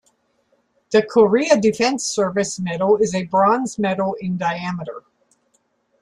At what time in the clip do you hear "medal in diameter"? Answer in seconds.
3.77-5.03